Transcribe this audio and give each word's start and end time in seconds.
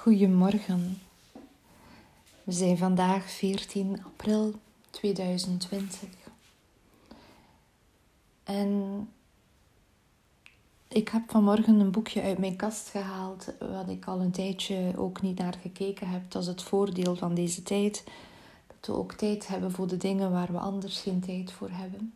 Goedemorgen. 0.00 0.98
We 2.44 2.52
zijn 2.52 2.78
vandaag 2.78 3.30
14 3.30 4.04
april 4.04 4.54
2020. 4.90 6.08
En 8.44 9.08
ik 10.88 11.08
heb 11.08 11.30
vanmorgen 11.30 11.80
een 11.80 11.90
boekje 11.90 12.22
uit 12.22 12.38
mijn 12.38 12.56
kast 12.56 12.88
gehaald, 12.88 13.52
wat 13.58 13.88
ik 13.88 14.04
al 14.04 14.20
een 14.20 14.30
tijdje 14.30 14.92
ook 14.96 15.22
niet 15.22 15.38
naar 15.38 15.58
gekeken 15.62 16.08
heb. 16.08 16.30
Dat 16.30 16.42
is 16.42 16.48
het 16.48 16.62
voordeel 16.62 17.16
van 17.16 17.34
deze 17.34 17.62
tijd. 17.62 18.04
Dat 18.66 18.86
we 18.86 19.00
ook 19.00 19.12
tijd 19.12 19.48
hebben 19.48 19.72
voor 19.72 19.86
de 19.86 19.96
dingen 19.96 20.30
waar 20.30 20.52
we 20.52 20.58
anders 20.58 21.00
geen 21.00 21.20
tijd 21.20 21.52
voor 21.52 21.70
hebben. 21.70 22.12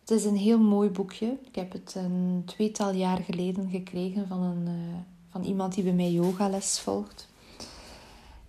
Het 0.00 0.10
is 0.10 0.24
een 0.24 0.36
heel 0.36 0.58
mooi 0.58 0.90
boekje. 0.90 1.38
Ik 1.44 1.54
heb 1.54 1.72
het 1.72 1.94
een 1.94 2.42
tweetal 2.46 2.92
jaar 2.92 3.18
geleden 3.18 3.70
gekregen 3.70 4.28
van, 4.28 4.42
een, 4.42 4.68
uh, 4.68 5.13
van 5.34 5.44
iemand 5.44 5.74
die 5.74 5.84
bij 5.84 5.92
mij 5.92 6.10
yogales 6.10 6.78
volgt. 6.80 7.28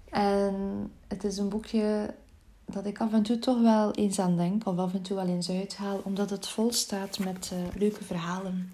En 0.09 0.55
het 1.07 1.23
is 1.23 1.37
een 1.37 1.49
boekje 1.49 2.13
dat 2.65 2.85
ik 2.85 3.01
af 3.01 3.13
en 3.13 3.23
toe 3.23 3.39
toch 3.39 3.61
wel 3.61 3.91
eens 3.91 4.19
aan 4.19 4.37
denk, 4.37 4.67
of 4.67 4.77
af 4.77 4.93
en 4.93 5.01
toe 5.01 5.15
wel 5.15 5.27
eens 5.27 5.49
uithaal, 5.49 6.01
omdat 6.03 6.29
het 6.29 6.47
vol 6.47 6.71
staat 6.71 7.19
met 7.19 7.51
uh, 7.53 7.59
leuke 7.79 8.03
verhalen. 8.03 8.73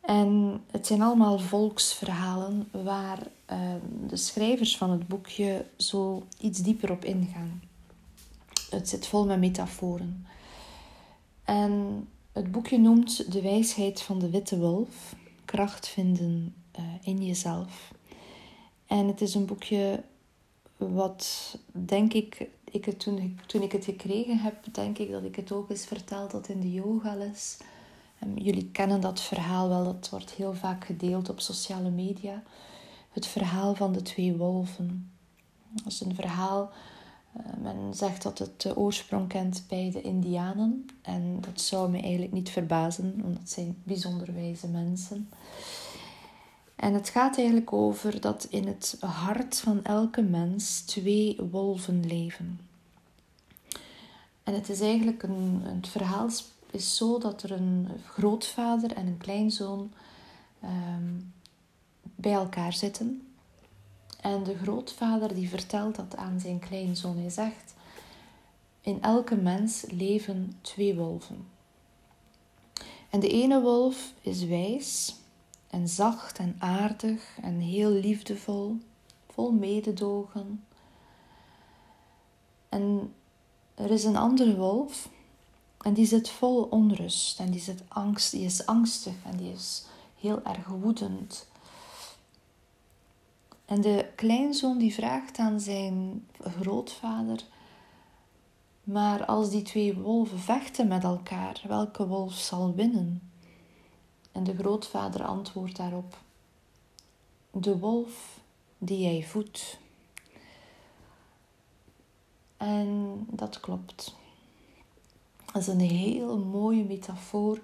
En 0.00 0.60
het 0.70 0.86
zijn 0.86 1.02
allemaal 1.02 1.38
volksverhalen 1.38 2.68
waar 2.84 3.18
uh, 3.52 3.58
de 4.06 4.16
schrijvers 4.16 4.76
van 4.76 4.90
het 4.90 5.08
boekje 5.08 5.64
zo 5.76 6.22
iets 6.38 6.58
dieper 6.58 6.90
op 6.90 7.04
ingaan. 7.04 7.62
Het 8.70 8.88
zit 8.88 9.06
vol 9.06 9.26
met 9.26 9.38
metaforen. 9.38 10.26
En 11.44 12.04
het 12.32 12.52
boekje 12.52 12.78
noemt 12.78 13.32
De 13.32 13.42
wijsheid 13.42 14.02
van 14.02 14.18
de 14.18 14.30
witte 14.30 14.58
wolf, 14.58 15.14
kracht 15.44 15.88
vinden 15.88 16.54
uh, 16.78 16.84
in 17.02 17.24
jezelf. 17.24 17.92
En 18.86 19.06
het 19.06 19.20
is 19.20 19.34
een 19.34 19.46
boekje 19.46 20.02
wat, 20.76 21.56
denk 21.72 22.12
ik, 22.12 22.48
ik 22.64 22.84
het 22.84 23.00
toen, 23.00 23.40
toen 23.46 23.62
ik 23.62 23.72
het 23.72 23.84
gekregen 23.84 24.38
heb, 24.38 24.74
denk 24.74 24.98
ik 24.98 25.10
dat 25.10 25.24
ik 25.24 25.36
het 25.36 25.52
ook 25.52 25.70
eens 25.70 25.84
verteld 25.84 26.32
had 26.32 26.48
in 26.48 26.60
de 26.60 26.72
yogales. 26.72 27.56
Um, 28.24 28.38
jullie 28.38 28.70
kennen 28.70 29.00
dat 29.00 29.20
verhaal 29.20 29.68
wel, 29.68 29.84
dat 29.84 30.08
wordt 30.08 30.30
heel 30.30 30.54
vaak 30.54 30.84
gedeeld 30.84 31.28
op 31.28 31.40
sociale 31.40 31.90
media. 31.90 32.42
Het 33.10 33.26
verhaal 33.26 33.74
van 33.74 33.92
de 33.92 34.02
twee 34.02 34.36
wolven. 34.36 35.12
Dat 35.70 35.92
is 35.92 36.00
een 36.00 36.14
verhaal 36.14 36.72
eh, 37.32 37.44
men 37.62 37.94
zegt 37.94 38.22
dat 38.22 38.38
het 38.38 38.60
de 38.60 38.76
oorsprong 38.76 39.28
kent 39.28 39.64
bij 39.68 39.90
de 39.90 40.00
Indianen. 40.00 40.86
En 41.02 41.40
dat 41.40 41.60
zou 41.60 41.90
me 41.90 42.00
eigenlijk 42.00 42.32
niet 42.32 42.50
verbazen, 42.50 43.22
want 43.22 43.36
dat 43.36 43.50
zijn 43.50 43.76
bijzonder 43.82 44.34
wijze 44.34 44.68
mensen. 44.68 45.28
En 46.82 46.94
het 46.94 47.08
gaat 47.08 47.36
eigenlijk 47.36 47.72
over 47.72 48.20
dat 48.20 48.46
in 48.50 48.66
het 48.66 48.96
hart 49.00 49.58
van 49.58 49.84
elke 49.84 50.22
mens 50.22 50.80
twee 50.80 51.36
wolven 51.50 52.06
leven. 52.06 52.60
En 54.42 54.54
het 54.54 54.68
is 54.68 54.80
eigenlijk 54.80 55.22
een, 55.22 55.60
het 55.62 55.88
verhaal 55.88 56.28
is 56.70 56.96
zo 56.96 57.18
dat 57.18 57.42
er 57.42 57.50
een 57.50 57.88
grootvader 58.06 58.92
en 58.92 59.06
een 59.06 59.18
kleinzoon 59.18 59.92
um, 60.64 61.32
bij 62.02 62.32
elkaar 62.32 62.72
zitten. 62.72 63.28
En 64.20 64.42
de 64.42 64.56
grootvader 64.56 65.34
die 65.34 65.48
vertelt 65.48 65.96
dat 65.96 66.16
aan 66.16 66.40
zijn 66.40 66.58
kleinzoon. 66.58 67.18
Hij 67.18 67.30
zegt, 67.30 67.74
in 68.80 69.02
elke 69.02 69.36
mens 69.36 69.84
leven 69.88 70.52
twee 70.60 70.94
wolven. 70.94 71.46
En 73.10 73.20
de 73.20 73.28
ene 73.28 73.60
wolf 73.60 74.12
is 74.20 74.44
wijs 74.44 75.20
en 75.72 75.88
zacht 75.88 76.38
en 76.38 76.56
aardig 76.58 77.38
en 77.42 77.60
heel 77.60 77.90
liefdevol, 77.90 78.76
vol 79.28 79.52
mededogen. 79.52 80.64
En 82.68 83.14
er 83.74 83.90
is 83.90 84.04
een 84.04 84.16
andere 84.16 84.56
wolf 84.56 85.08
en 85.80 85.94
die 85.94 86.06
zit 86.06 86.28
vol 86.28 86.62
onrust 86.62 87.40
en 87.40 87.50
die, 87.50 87.60
zit 87.60 87.82
angst, 87.88 88.30
die 88.30 88.44
is 88.44 88.66
angstig 88.66 89.14
en 89.24 89.36
die 89.36 89.52
is 89.52 89.84
heel 90.14 90.42
erg 90.42 90.66
woedend 90.66 91.50
en 93.72 93.80
de 93.80 94.06
kleinzoon 94.14 94.78
die 94.78 94.94
vraagt 94.94 95.38
aan 95.38 95.60
zijn 95.60 96.26
grootvader: 96.40 97.44
Maar 98.84 99.24
als 99.24 99.50
die 99.50 99.62
twee 99.62 99.94
wolven 99.94 100.38
vechten 100.38 100.88
met 100.88 101.04
elkaar, 101.04 101.62
welke 101.68 102.06
wolf 102.06 102.34
zal 102.34 102.74
winnen? 102.74 103.31
En 104.32 104.44
de 104.44 104.56
grootvader 104.56 105.24
antwoordt 105.24 105.76
daarop: 105.76 106.18
De 107.50 107.78
wolf 107.78 108.40
die 108.78 109.00
jij 109.00 109.22
voedt. 109.22 109.78
En 112.56 113.18
dat 113.30 113.60
klopt. 113.60 114.14
Dat 115.52 115.62
is 115.62 115.68
een 115.68 115.80
heel 115.80 116.38
mooie 116.38 116.84
metafoor 116.84 117.60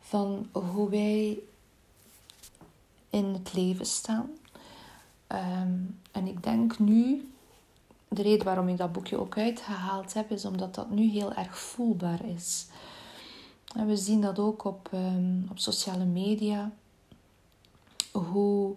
van 0.00 0.48
hoe 0.52 0.90
wij 0.90 1.38
in 3.10 3.24
het 3.24 3.52
leven 3.54 3.86
staan. 3.86 4.30
Ehm, 5.26 5.78
en 6.12 6.26
ik 6.26 6.42
denk 6.42 6.78
nu, 6.78 7.30
de 8.08 8.22
reden 8.22 8.44
waarom 8.44 8.68
ik 8.68 8.76
dat 8.76 8.92
boekje 8.92 9.20
ook 9.20 9.36
uitgehaald 9.38 10.14
heb, 10.14 10.30
is 10.30 10.44
omdat 10.44 10.74
dat 10.74 10.90
nu 10.90 11.10
heel 11.10 11.32
erg 11.32 11.58
voelbaar 11.58 12.24
is. 12.24 12.66
En 13.74 13.86
we 13.86 13.96
zien 13.96 14.20
dat 14.20 14.38
ook 14.38 14.64
op, 14.64 14.90
um, 14.94 15.46
op 15.50 15.58
sociale 15.58 16.04
media. 16.04 16.70
Hoe 18.12 18.74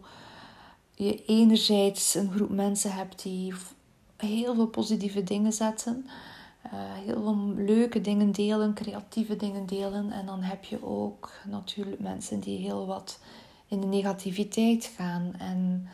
je 0.95 1.25
enerzijds 1.25 2.15
een 2.15 2.31
groep 2.31 2.49
mensen 2.49 2.93
hebt 2.93 3.23
die 3.23 3.53
heel 4.17 4.55
veel 4.55 4.67
positieve 4.67 5.23
dingen 5.23 5.53
zetten. 5.53 6.05
Uh, 6.65 6.71
heel 6.73 7.21
veel 7.23 7.53
leuke 7.55 8.01
dingen 8.01 8.31
delen, 8.31 8.73
creatieve 8.73 9.35
dingen 9.35 9.65
delen. 9.65 10.11
En 10.11 10.25
dan 10.25 10.41
heb 10.41 10.63
je 10.63 10.85
ook 10.85 11.31
natuurlijk 11.45 11.99
mensen 11.99 12.39
die 12.39 12.57
heel 12.57 12.85
wat 12.85 13.19
in 13.67 13.79
de 13.79 13.87
negativiteit 13.87 14.93
gaan. 14.95 15.33
En 15.37 15.87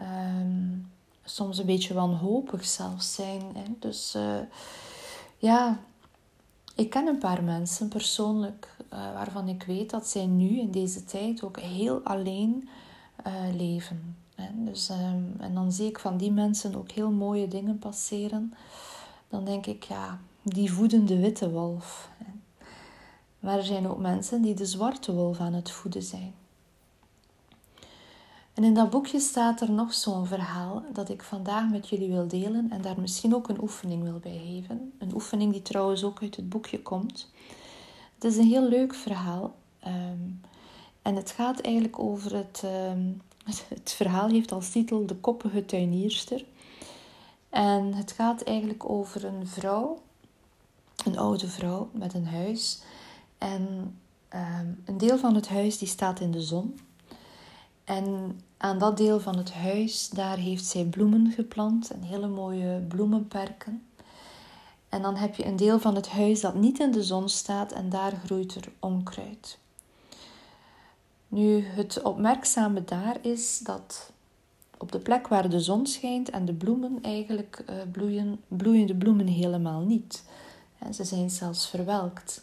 um, 0.00 0.90
soms 1.24 1.58
een 1.58 1.66
beetje 1.66 1.94
wanhopig 1.94 2.64
zelfs 2.64 3.14
zijn. 3.14 3.42
Hè? 3.54 3.64
Dus 3.78 4.14
uh, 4.16 4.38
ja, 5.38 5.80
ik 6.74 6.90
ken 6.90 7.06
een 7.06 7.18
paar 7.18 7.42
mensen 7.42 7.88
persoonlijk 7.88 8.76
uh, 8.92 9.12
waarvan 9.12 9.48
ik 9.48 9.62
weet 9.62 9.90
dat 9.90 10.06
zij 10.06 10.26
nu 10.26 10.58
in 10.58 10.70
deze 10.70 11.04
tijd 11.04 11.42
ook 11.42 11.60
heel 11.60 12.00
alleen 12.00 12.68
uh, 13.26 13.54
leven. 13.56 14.16
Dus, 14.52 14.88
um, 14.88 15.34
en 15.38 15.54
dan 15.54 15.72
zie 15.72 15.88
ik 15.88 15.98
van 15.98 16.16
die 16.16 16.32
mensen 16.32 16.74
ook 16.74 16.90
heel 16.90 17.10
mooie 17.10 17.48
dingen 17.48 17.78
passeren. 17.78 18.54
Dan 19.28 19.44
denk 19.44 19.66
ik, 19.66 19.82
ja, 19.82 20.20
die 20.42 20.72
voedende 20.72 21.18
witte 21.18 21.50
wolf. 21.50 22.10
Maar 23.40 23.56
er 23.56 23.64
zijn 23.64 23.88
ook 23.88 23.98
mensen 23.98 24.42
die 24.42 24.54
de 24.54 24.66
zwarte 24.66 25.14
wolf 25.14 25.40
aan 25.40 25.54
het 25.54 25.70
voeden 25.70 26.02
zijn. 26.02 26.34
En 28.54 28.64
in 28.64 28.74
dat 28.74 28.90
boekje 28.90 29.20
staat 29.20 29.60
er 29.60 29.70
nog 29.70 29.94
zo'n 29.94 30.26
verhaal 30.26 30.82
dat 30.92 31.08
ik 31.08 31.22
vandaag 31.22 31.70
met 31.70 31.88
jullie 31.88 32.08
wil 32.08 32.28
delen 32.28 32.70
en 32.70 32.82
daar 32.82 33.00
misschien 33.00 33.34
ook 33.34 33.48
een 33.48 33.62
oefening 33.62 34.02
wil 34.02 34.18
bij 34.18 34.40
geven. 34.46 34.92
Een 34.98 35.14
oefening 35.14 35.52
die 35.52 35.62
trouwens 35.62 36.04
ook 36.04 36.22
uit 36.22 36.36
het 36.36 36.48
boekje 36.48 36.82
komt. 36.82 37.30
Het 38.14 38.24
is 38.24 38.36
een 38.36 38.46
heel 38.46 38.68
leuk 38.68 38.94
verhaal. 38.94 39.54
Um, 39.86 40.40
en 41.02 41.16
het 41.16 41.30
gaat 41.30 41.60
eigenlijk 41.60 41.98
over 41.98 42.36
het. 42.36 42.62
Um, 42.64 43.22
het 43.68 43.92
verhaal 43.92 44.28
heeft 44.28 44.52
als 44.52 44.70
titel 44.70 45.06
De 45.06 45.16
koppige 45.16 45.64
tuinierster. 45.64 46.44
En 47.48 47.94
het 47.94 48.12
gaat 48.12 48.42
eigenlijk 48.42 48.90
over 48.90 49.24
een 49.24 49.46
vrouw, 49.46 50.00
een 51.04 51.18
oude 51.18 51.48
vrouw 51.48 51.88
met 51.92 52.14
een 52.14 52.26
huis. 52.26 52.82
En 53.38 53.96
um, 54.34 54.82
een 54.84 54.98
deel 54.98 55.18
van 55.18 55.34
het 55.34 55.48
huis 55.48 55.78
die 55.78 55.88
staat 55.88 56.20
in 56.20 56.30
de 56.30 56.40
zon. 56.40 56.78
En 57.84 58.40
aan 58.56 58.78
dat 58.78 58.96
deel 58.96 59.20
van 59.20 59.36
het 59.36 59.52
huis, 59.52 60.08
daar 60.08 60.36
heeft 60.36 60.64
zij 60.64 60.84
bloemen 60.84 61.30
geplant, 61.30 61.92
een 61.92 62.02
hele 62.02 62.28
mooie 62.28 62.80
bloemenperken. 62.88 63.82
En 64.88 65.02
dan 65.02 65.16
heb 65.16 65.34
je 65.34 65.46
een 65.46 65.56
deel 65.56 65.78
van 65.78 65.94
het 65.94 66.08
huis 66.08 66.40
dat 66.40 66.54
niet 66.54 66.80
in 66.80 66.90
de 66.90 67.02
zon 67.02 67.28
staat 67.28 67.72
en 67.72 67.88
daar 67.88 68.12
groeit 68.24 68.54
er 68.54 68.72
onkruid. 68.78 69.58
Nu, 71.28 71.64
het 71.64 72.02
opmerkzame 72.02 72.84
daar 72.84 73.16
is 73.20 73.58
dat 73.58 74.12
op 74.78 74.92
de 74.92 74.98
plek 74.98 75.28
waar 75.28 75.48
de 75.48 75.60
zon 75.60 75.86
schijnt 75.86 76.30
en 76.30 76.44
de 76.44 76.52
bloemen 76.52 76.98
eigenlijk 77.02 77.64
uh, 77.70 77.76
bloeien, 77.92 78.40
bloeien 78.48 78.86
de 78.86 78.94
bloemen 78.94 79.26
helemaal 79.26 79.80
niet. 79.80 80.24
En 80.78 80.94
ze 80.94 81.04
zijn 81.04 81.30
zelfs 81.30 81.68
verwelkt. 81.68 82.42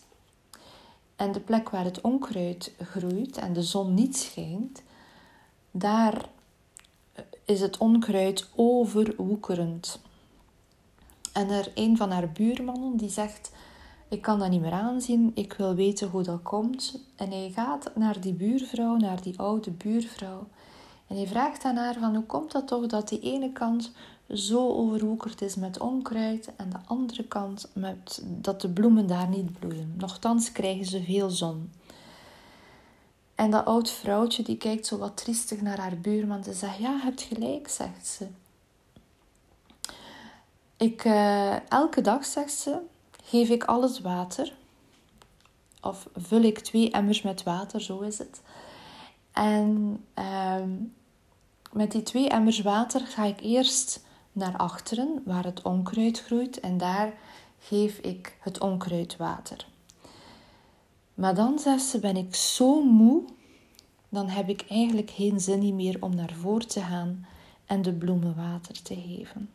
En 1.16 1.31
de 1.31 1.40
plek 1.40 1.69
waar 1.69 1.84
het 1.84 2.02
onkruid 2.02 2.72
groeit 2.81 3.38
en 3.38 3.54
de 3.54 3.64
zon 3.64 3.94
niet 3.94 4.18
schijnt, 4.18 4.81
daar 5.71 6.30
is 7.45 7.62
het 7.62 7.77
onkruid 7.77 8.50
overwoekerend. 8.56 10.00
En 11.33 11.50
er 11.50 11.71
een 11.75 11.98
van 11.98 12.12
haar 12.12 12.31
buurmannen 12.31 12.98
die 12.98 13.10
zegt: 13.10 13.51
Ik 14.10 14.21
kan 14.21 14.39
dat 14.39 14.50
niet 14.50 14.62
meer 14.62 14.71
aanzien, 14.71 15.31
ik 15.33 15.54
wil 15.54 15.75
weten 15.75 16.10
hoe 16.10 16.24
dat 16.24 16.42
komt. 16.42 17.04
En 17.16 17.31
hij 17.31 17.51
gaat 17.54 17.92
naar 17.95 18.21
die 18.21 18.33
buurvrouw, 18.33 18.95
naar 18.95 19.21
die 19.21 19.39
oude 19.39 19.71
buurvrouw. 19.71 20.48
En 21.07 21.19
je 21.19 21.27
vraagt 21.27 21.63
aan 21.63 21.75
haar 21.75 21.95
van 22.00 22.16
hoe 22.16 22.25
komt 22.25 22.51
dat 22.51 22.68
toch 22.68 22.86
dat 22.86 23.10
die 23.10 23.19
ene 23.19 23.51
kant 23.51 23.92
zo 24.33 24.69
overwoekerd 24.69 25.42
is 25.42 25.56
met 25.56 25.80
onkruid 25.80 26.56
en 26.56 26.69
de 26.69 26.77
andere 26.86 27.24
kant 27.24 27.69
met 27.74 28.24
dat 28.25 28.62
de 28.62 28.69
bloemen 28.69 29.07
daar 29.07 29.30
niet 29.30 29.60
bloeien. 29.60 29.94
Nochtans 29.98 30.51
krijgen 30.51 30.86
ze 30.86 31.04
veel 31.04 31.30
zon. 31.30 31.71
En 33.50 33.56
dat 33.56 33.66
oud 33.66 33.90
vrouwtje 33.90 34.44
die 34.44 34.57
kijkt 34.57 34.86
zo 34.86 34.98
wat 34.98 35.18
triestig 35.18 35.62
naar 35.62 35.80
haar 35.80 35.98
buurman. 35.98 36.44
Ze 36.44 36.54
zegt, 36.54 36.78
ja, 36.78 36.92
je 36.92 37.01
hebt 37.01 37.22
gelijk, 37.22 37.68
zegt 37.68 38.07
ze. 38.07 38.28
Ik, 40.78 41.04
uh, 41.06 41.69
elke 41.69 42.01
dag, 42.01 42.25
zegt 42.25 42.51
ze, 42.51 42.80
geef 43.24 43.50
ik 43.50 43.63
alles 43.63 44.00
water. 44.00 44.54
Of 45.81 46.07
vul 46.16 46.42
ik 46.42 46.60
twee 46.60 46.92
emmers 46.92 47.22
met 47.22 47.44
water, 47.44 47.81
zo 47.81 48.00
is 48.00 48.18
het. 48.18 48.42
En 49.31 50.04
uh, 50.19 50.63
met 51.72 51.92
die 51.92 52.04
twee 52.04 52.30
emmers 52.30 52.62
water 52.62 53.02
ga 53.02 53.24
ik 53.24 53.42
eerst 53.42 54.04
naar 54.31 54.57
achteren, 54.57 55.22
waar 55.25 55.44
het 55.44 55.62
onkruid 55.62 56.22
groeit. 56.22 56.60
En 56.60 56.78
daar 56.78 57.13
geef 57.60 57.98
ik 57.98 58.38
het 58.40 58.60
onkruidwater. 58.60 59.68
Maar 61.13 61.36
dan, 61.36 61.60
zegt 61.60 61.84
ze, 61.84 62.00
ben 62.00 62.18
ik 62.18 62.36
zo 62.36 62.84
moe, 62.84 63.24
dan 64.10 64.28
heb 64.28 64.50
ik 64.50 64.66
eigenlijk 64.70 65.10
geen 65.10 65.40
zin 65.40 65.76
meer 65.76 65.98
om 66.00 66.16
naar 66.16 66.34
voren 66.34 66.68
te 66.68 66.82
gaan 66.82 67.26
en 67.66 67.82
de 67.82 67.94
bloemen 67.94 68.36
water 68.36 68.82
te 68.82 68.96
geven. 68.96 69.50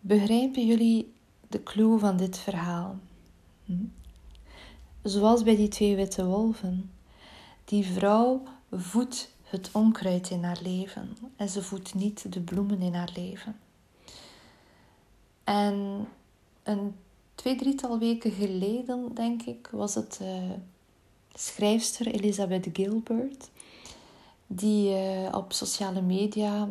Begrijpen 0.00 0.66
jullie 0.66 1.12
de 1.48 1.62
clue 1.62 1.98
van 1.98 2.16
dit 2.16 2.38
verhaal? 2.38 2.96
Hm? 3.64 3.84
Zoals 5.02 5.42
bij 5.42 5.56
die 5.56 5.68
twee 5.68 5.96
witte 5.96 6.24
wolven. 6.24 6.90
Die 7.64 7.86
vrouw 7.86 8.42
voedt 8.70 9.30
het 9.42 9.70
onkruid 9.72 10.30
in 10.30 10.44
haar 10.44 10.58
leven 10.62 11.16
en 11.36 11.48
ze 11.48 11.62
voedt 11.62 11.94
niet 11.94 12.32
de 12.32 12.40
bloemen 12.40 12.80
in 12.80 12.94
haar 12.94 13.10
leven. 13.14 13.56
En 15.44 16.08
een 16.62 16.94
twee, 17.34 17.56
drietal 17.56 17.98
weken 17.98 18.32
geleden, 18.32 19.14
denk 19.14 19.42
ik, 19.42 19.68
was 19.72 19.94
het 19.94 20.18
uh, 20.22 20.50
schrijfster 21.38 22.06
Elizabeth 22.06 22.66
Gilbert, 22.72 23.50
die 24.46 24.90
uh, 24.90 25.28
op 25.34 25.52
sociale 25.52 26.00
media, 26.00 26.68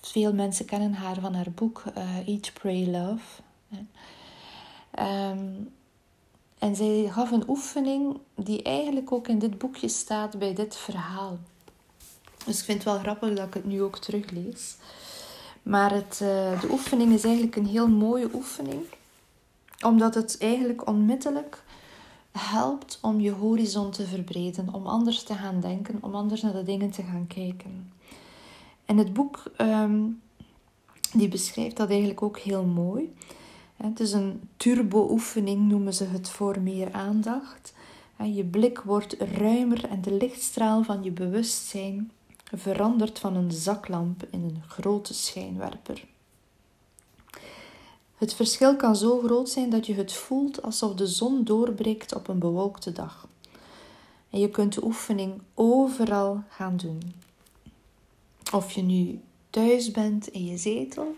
veel 0.00 0.32
mensen 0.32 0.64
kennen 0.64 0.92
haar 0.92 1.20
van 1.20 1.34
haar 1.34 1.50
boek 1.54 1.82
uh, 1.96 2.28
Eat, 2.28 2.52
Pray, 2.52 2.86
Love. 2.86 3.42
Um, 4.98 5.72
en 6.58 6.76
zij 6.76 7.08
gaf 7.12 7.30
een 7.30 7.48
oefening 7.48 8.18
die 8.34 8.62
eigenlijk 8.62 9.12
ook 9.12 9.28
in 9.28 9.38
dit 9.38 9.58
boekje 9.58 9.88
staat 9.88 10.38
bij 10.38 10.54
dit 10.54 10.76
verhaal. 10.76 11.38
Dus 12.44 12.58
ik 12.58 12.64
vind 12.64 12.84
het 12.84 12.92
wel 12.92 12.98
grappig 12.98 13.34
dat 13.34 13.46
ik 13.46 13.54
het 13.54 13.64
nu 13.64 13.82
ook 13.82 13.98
teruglees. 13.98 14.76
Maar 15.62 15.92
het, 15.92 16.18
de 16.60 16.68
oefening 16.70 17.12
is 17.12 17.24
eigenlijk 17.24 17.56
een 17.56 17.66
heel 17.66 17.88
mooie 17.88 18.28
oefening 18.34 18.84
omdat 19.84 20.14
het 20.14 20.38
eigenlijk 20.38 20.86
onmiddellijk 20.86 21.62
helpt 22.38 22.98
om 23.02 23.20
je 23.20 23.30
horizon 23.30 23.90
te 23.90 24.06
verbreden, 24.06 24.74
om 24.74 24.86
anders 24.86 25.22
te 25.22 25.34
gaan 25.34 25.60
denken, 25.60 25.98
om 26.00 26.14
anders 26.14 26.42
naar 26.42 26.52
de 26.52 26.62
dingen 26.62 26.90
te 26.90 27.02
gaan 27.02 27.26
kijken. 27.26 27.92
En 28.84 28.96
het 28.96 29.12
boek 29.12 29.42
um, 29.58 30.22
die 31.12 31.28
beschrijft 31.28 31.76
dat 31.76 31.88
eigenlijk 31.88 32.22
ook 32.22 32.38
heel 32.38 32.64
mooi. 32.64 33.14
Het 33.76 34.00
is 34.00 34.12
een 34.12 34.40
turbo-oefening, 34.56 35.68
noemen 35.68 35.94
ze 35.94 36.04
het, 36.04 36.28
voor 36.30 36.60
meer 36.60 36.92
aandacht. 36.92 37.74
Je 38.22 38.44
blik 38.44 38.80
wordt 38.80 39.16
ruimer 39.18 39.88
en 39.88 40.02
de 40.02 40.12
lichtstraal 40.12 40.82
van 40.82 41.02
je 41.02 41.10
bewustzijn 41.10 42.10
verandert 42.44 43.18
van 43.18 43.36
een 43.36 43.52
zaklamp 43.52 44.26
in 44.30 44.42
een 44.42 44.62
grote 44.66 45.14
schijnwerper. 45.14 46.04
Het 48.24 48.34
verschil 48.34 48.76
kan 48.76 48.96
zo 48.96 49.20
groot 49.20 49.48
zijn 49.48 49.70
dat 49.70 49.86
je 49.86 49.94
het 49.94 50.12
voelt 50.12 50.62
alsof 50.62 50.94
de 50.94 51.06
zon 51.06 51.44
doorbreekt 51.44 52.14
op 52.14 52.28
een 52.28 52.38
bewolkte 52.38 52.92
dag. 52.92 53.28
En 54.30 54.40
je 54.40 54.50
kunt 54.50 54.74
de 54.74 54.84
oefening 54.84 55.40
overal 55.54 56.42
gaan 56.48 56.76
doen. 56.76 57.00
Of 58.52 58.72
je 58.72 58.82
nu 58.82 59.20
thuis 59.50 59.90
bent 59.90 60.26
in 60.28 60.44
je 60.44 60.56
zetel, 60.56 61.14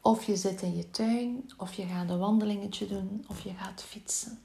of 0.00 0.24
je 0.24 0.36
zit 0.36 0.62
in 0.62 0.76
je 0.76 0.90
tuin, 0.90 1.50
of 1.56 1.72
je 1.72 1.86
gaat 1.86 2.10
een 2.10 2.18
wandelingetje 2.18 2.86
doen, 2.86 3.24
of 3.28 3.40
je 3.40 3.52
gaat 3.54 3.82
fietsen. 3.82 4.38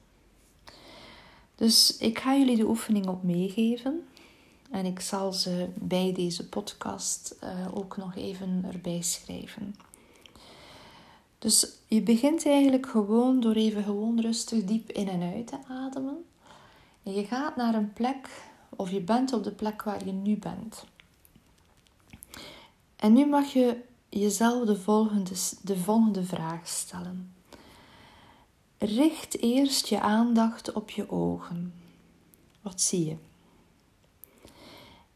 Dus 1.56 1.98
ik 1.98 2.20
ga 2.20 2.36
jullie 2.36 2.58
de 2.58 2.68
oefening 2.68 3.08
op 3.08 3.24
meegeven. 3.24 4.08
En 4.72 4.86
ik 4.86 5.00
zal 5.00 5.34
ze 5.34 5.70
bij 5.74 6.14
deze 6.14 6.50
podcast 6.50 7.36
uh, 7.44 7.68
ook 7.74 7.98
nog 7.98 8.16
even 8.16 8.66
erbij 8.72 9.02
schrijven. 9.02 9.76
Dus 11.44 11.68
je 11.88 12.01
begint 12.01 12.45
eigenlijk 12.45 12.88
gewoon 12.88 13.40
door 13.40 13.54
even 13.54 13.84
gewoon 13.84 14.19
rustig 14.19 14.63
diep 14.63 14.92
in 14.92 15.07
en 15.07 15.22
uit 15.22 15.48
te 15.48 15.57
ademen. 15.68 16.25
En 17.04 17.13
je 17.13 17.25
gaat 17.25 17.56
naar 17.56 17.74
een 17.74 17.94
plek, 17.94 18.30
of 18.69 18.92
je 18.92 19.01
bent 19.01 19.34
op 19.34 19.44
de 19.44 19.51
plek 19.51 19.84
waar 19.84 20.06
je 20.06 20.12
nu 20.12 20.38
bent. 20.38 20.86
En 22.95 23.13
nu 23.13 23.25
mag 23.25 23.54
je 23.54 23.78
jezelf 24.10 24.66
de 24.66 24.75
volgende, 24.75 25.31
de 25.62 25.78
volgende 25.78 26.24
vraag 26.24 26.68
stellen. 26.68 27.34
Richt 28.78 29.42
eerst 29.42 29.88
je 29.88 30.00
aandacht 30.00 30.74
op 30.74 30.89
je 30.89 31.10
ogen. 31.10 31.74
Wat 32.62 32.81
zie 32.81 33.06
je? 33.06 33.16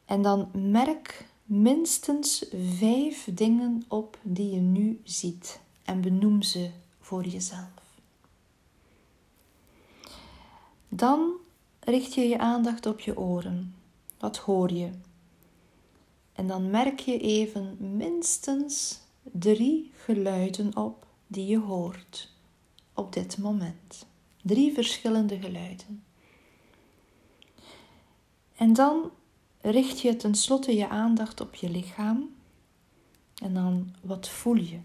En 0.06 0.22
dan 0.22 0.50
merk 0.54 1.26
minstens 1.44 2.46
vijf 2.78 3.30
dingen 3.34 3.84
op 3.88 4.18
die 4.22 4.52
je 4.52 4.62
nu 4.62 5.02
ziet 5.04 5.66
en 5.88 6.02
benoem 6.02 6.42
ze 6.42 6.70
voor 7.00 7.26
jezelf. 7.26 8.00
Dan 10.90 11.32
richt 11.80 12.14
je 12.14 12.22
je 12.22 12.40
aandacht 12.40 12.86
op 12.86 13.00
je 13.00 13.18
oren. 13.18 13.76
Wat 14.20 14.38
hoor 14.38 14.72
je? 14.72 14.90
En 16.34 16.48
dan 16.48 16.70
merk 16.70 17.00
je 17.00 17.20
even 17.20 17.78
minstens 17.98 19.00
drie 19.24 19.92
geluiden 19.96 20.78
op 20.78 21.06
die 21.28 21.46
je 21.46 21.60
hoort 21.60 22.34
op 22.94 23.14
dit 23.14 23.38
moment. 23.38 24.06
Drie 24.42 24.74
verschillende 24.74 25.40
geluiden. 25.40 26.04
En 28.56 28.74
dan 28.74 29.12
richt 29.62 30.00
je 30.00 30.16
tenslotte 30.16 30.76
je 30.76 30.90
aandacht 30.90 31.42
op 31.42 31.56
je 31.56 31.70
lichaam. 31.70 32.36
En 33.36 33.54
dan 33.54 33.96
wat 34.02 34.30
voel 34.30 34.56
je? 34.56 34.80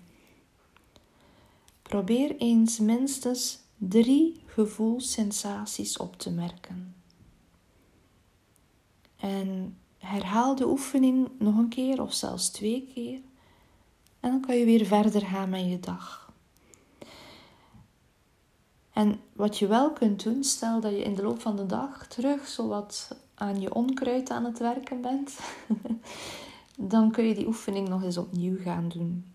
Probeer 1.93 2.37
eens 2.37 2.79
minstens 2.79 3.59
drie 3.77 4.43
gevoelssensaties 4.47 5.97
op 5.97 6.17
te 6.17 6.31
merken. 6.31 6.95
En 9.17 9.77
herhaal 9.99 10.55
de 10.55 10.69
oefening 10.69 11.29
nog 11.39 11.57
een 11.57 11.69
keer 11.69 12.03
of 12.03 12.13
zelfs 12.13 12.51
twee 12.51 12.91
keer. 12.95 13.21
En 14.21 14.31
dan 14.31 14.41
kan 14.41 14.57
je 14.57 14.65
weer 14.65 14.87
verder 14.87 15.21
gaan 15.21 15.49
met 15.49 15.65
je 15.65 15.81
dag. 15.81 16.33
En 18.93 19.21
wat 19.33 19.59
je 19.59 19.67
wel 19.67 19.93
kunt 19.93 20.23
doen, 20.23 20.45
stel 20.45 20.81
dat 20.81 20.93
je 20.93 21.05
in 21.05 21.15
de 21.15 21.23
loop 21.23 21.41
van 21.41 21.57
de 21.57 21.67
dag 21.67 22.07
terug 22.07 22.47
zo 22.47 22.69
wat 22.69 23.17
aan 23.35 23.61
je 23.61 23.75
onkruid 23.75 24.31
aan 24.31 24.45
het 24.45 24.59
werken 24.59 25.01
bent, 25.01 25.39
dan 26.93 27.11
kun 27.11 27.25
je 27.25 27.35
die 27.35 27.47
oefening 27.47 27.89
nog 27.89 28.03
eens 28.03 28.19
opnieuw 28.19 28.59
gaan 28.61 28.89
doen. 28.89 29.32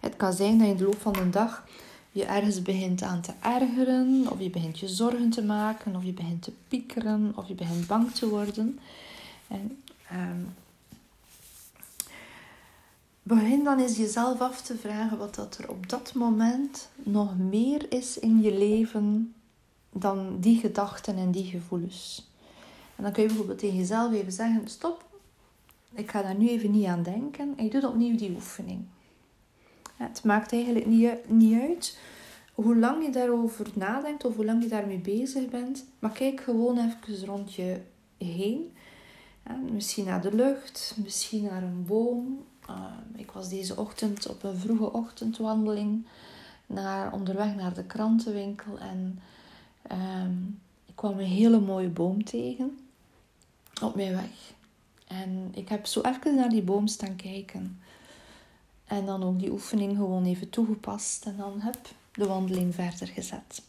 Het 0.00 0.16
kan 0.16 0.32
zijn 0.32 0.58
dat 0.58 0.66
je 0.66 0.72
in 0.72 0.78
de 0.78 0.84
loop 0.84 1.00
van 1.00 1.12
de 1.12 1.30
dag 1.30 1.66
je 2.12 2.24
ergens 2.24 2.62
begint 2.62 3.02
aan 3.02 3.20
te 3.20 3.32
ergeren, 3.40 4.26
of 4.30 4.40
je 4.40 4.50
begint 4.50 4.78
je 4.78 4.88
zorgen 4.88 5.30
te 5.30 5.42
maken, 5.42 5.96
of 5.96 6.04
je 6.04 6.12
begint 6.12 6.42
te 6.42 6.52
piekeren, 6.68 7.32
of 7.36 7.48
je 7.48 7.54
begint 7.54 7.86
bang 7.86 8.12
te 8.12 8.28
worden. 8.28 8.78
En, 9.48 9.82
um, 10.12 10.54
begin 13.22 13.64
dan 13.64 13.78
eens 13.78 13.96
jezelf 13.96 14.40
af 14.40 14.62
te 14.62 14.76
vragen 14.76 15.18
wat 15.18 15.34
dat 15.34 15.58
er 15.58 15.70
op 15.70 15.88
dat 15.88 16.14
moment 16.14 16.88
nog 17.02 17.38
meer 17.38 17.92
is 17.92 18.18
in 18.18 18.42
je 18.42 18.58
leven 18.58 19.34
dan 19.92 20.36
die 20.40 20.60
gedachten 20.60 21.16
en 21.16 21.30
die 21.30 21.44
gevoelens. 21.44 22.28
En 22.96 23.02
dan 23.02 23.12
kun 23.12 23.22
je 23.22 23.28
bijvoorbeeld 23.28 23.58
tegen 23.58 23.76
jezelf 23.76 24.12
even 24.12 24.32
zeggen: 24.32 24.68
Stop, 24.68 25.04
ik 25.92 26.10
ga 26.10 26.22
daar 26.22 26.34
nu 26.34 26.48
even 26.48 26.70
niet 26.70 26.86
aan 26.86 27.02
denken. 27.02 27.54
En 27.56 27.64
je 27.64 27.70
doet 27.70 27.84
opnieuw 27.84 28.16
die 28.16 28.30
oefening. 28.30 28.84
Het 29.98 30.24
maakt 30.24 30.52
eigenlijk 30.52 30.86
niet, 31.26 31.60
uit 31.62 31.98
hoe 32.54 32.76
lang 32.76 33.04
je 33.04 33.10
daarover 33.10 33.66
nadenkt 33.74 34.24
of 34.24 34.36
hoe 34.36 34.44
lang 34.44 34.62
je 34.62 34.68
daarmee 34.68 34.98
bezig 34.98 35.48
bent. 35.48 35.84
Maar 35.98 36.10
kijk 36.10 36.40
gewoon 36.40 36.78
even 36.78 37.26
rond 37.26 37.54
je 37.54 37.80
heen. 38.18 38.72
misschien 39.72 40.04
naar 40.04 40.22
de 40.22 40.34
lucht, 40.34 40.96
misschien 41.02 41.42
naar 41.42 41.62
een 41.62 41.84
boom. 41.86 42.44
Uh, 42.70 42.84
ik 43.16 43.30
was 43.30 43.48
deze 43.48 43.76
ochtend 43.76 44.28
op 44.28 44.42
een 44.42 44.56
vroege 44.56 44.92
ochtendwandeling 44.92 46.06
naar, 46.66 47.12
onderweg 47.12 47.54
naar 47.54 47.74
de 47.74 47.84
krantenwinkel 47.84 48.78
en 48.78 49.20
uh, 49.92 50.24
ik 50.86 50.96
kwam 50.96 51.18
een 51.18 51.24
hele 51.24 51.60
mooie 51.60 51.88
boom 51.88 52.24
tegen. 52.24 52.78
op 53.82 53.94
mijn 53.94 54.14
weg. 54.14 54.54
En 55.06 55.48
ik 55.54 55.68
heb 55.68 55.86
zo 55.86 56.00
even 56.00 56.34
naar 56.34 56.48
die 56.48 56.62
boom 56.62 56.86
staan 56.86 57.16
kijken. 57.16 57.80
En 58.88 59.06
dan 59.06 59.22
ook 59.22 59.38
die 59.38 59.52
oefening 59.52 59.96
gewoon 59.96 60.24
even 60.24 60.50
toegepast. 60.50 61.26
En 61.26 61.36
dan 61.36 61.60
heb 61.60 61.78
de 62.12 62.26
wandeling 62.26 62.74
verder 62.74 63.06
gezet. 63.06 63.62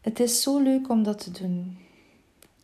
Het 0.00 0.20
is 0.20 0.42
zo 0.42 0.58
leuk 0.58 0.88
om 0.88 1.02
dat 1.02 1.18
te 1.18 1.30
doen. 1.30 1.78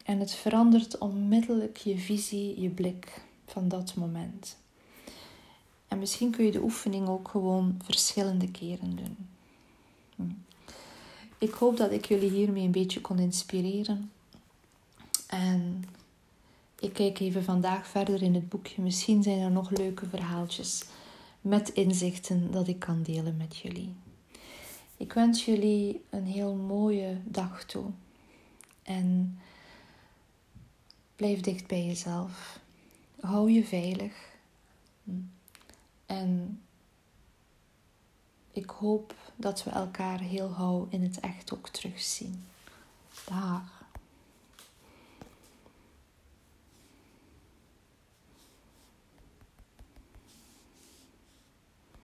En 0.05 0.19
het 0.19 0.33
verandert 0.33 0.99
onmiddellijk 0.99 1.77
je 1.77 1.99
visie, 1.99 2.61
je 2.61 2.69
blik 2.69 3.23
van 3.47 3.69
dat 3.69 3.95
moment. 3.95 4.57
En 5.89 5.99
misschien 5.99 6.31
kun 6.31 6.45
je 6.45 6.51
de 6.51 6.63
oefening 6.63 7.09
ook 7.09 7.29
gewoon 7.29 7.81
verschillende 7.85 8.51
keren 8.51 8.97
doen. 8.97 9.17
Hm. 10.17 10.23
Ik 11.39 11.53
hoop 11.53 11.77
dat 11.77 11.91
ik 11.91 12.05
jullie 12.05 12.31
hiermee 12.31 12.65
een 12.65 12.71
beetje 12.71 13.01
kon 13.01 13.19
inspireren. 13.19 14.11
En 15.27 15.85
ik 16.85 16.93
kijk 16.93 17.21
even 17.21 17.45
vandaag 17.45 17.87
verder 17.87 18.23
in 18.23 18.35
het 18.35 18.49
boekje. 18.49 18.83
Misschien 18.83 19.23
zijn 19.23 19.41
er 19.41 19.51
nog 19.51 19.71
leuke 19.71 20.09
verhaaltjes 20.09 20.85
met 21.41 21.69
inzichten 21.69 22.51
dat 22.51 22.69
ik 22.69 22.79
kan 22.79 23.03
delen 23.03 23.37
met 23.37 23.57
jullie. 23.57 23.95
Ik 24.97 25.13
wens 25.13 25.45
jullie 25.45 26.05
een 26.11 26.27
heel 26.27 26.55
mooie 26.55 27.21
dag 27.25 27.65
toe. 27.65 27.85
En 28.83 29.39
blijf 31.17 31.41
dicht 31.41 31.67
bij 31.67 31.87
jezelf. 31.87 32.61
Hou 33.21 33.51
je 33.51 33.65
veilig. 33.65 34.13
En 36.07 36.63
ik 38.53 38.71
hoop 38.71 39.15
dat 39.37 39.65
we 39.65 39.71
elkaar 39.71 40.21
heel 40.21 40.49
gauw 40.49 40.87
in 40.91 41.03
het 41.03 41.21
echt 41.21 41.55
ook 41.55 41.69
terugzien. 41.69 42.45
Dag. 43.29 43.74